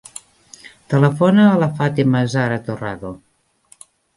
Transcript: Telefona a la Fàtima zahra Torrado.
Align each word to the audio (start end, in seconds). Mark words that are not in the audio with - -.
Telefona 0.93 1.45
a 1.49 1.59
la 1.65 1.69
Fàtima 1.81 2.25
zahra 2.37 2.59
Torrado. 2.71 3.17